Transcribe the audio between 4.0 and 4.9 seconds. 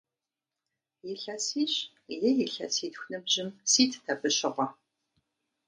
абы щыгъуэ.